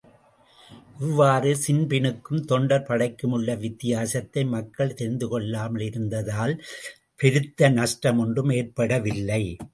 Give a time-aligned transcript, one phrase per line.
[0.99, 6.55] இவ்வாறு ஸின்பினுக்கும் தொண்டர் படைக்குமுள்ள வித்தியாசத்தை மக்கள் தெரிந்துகொள்ளாமலிருந்ததால்,
[7.15, 9.43] பெருத்த நஷ்டமொன்றும் ஏற்பட்டுவிடவில்லை.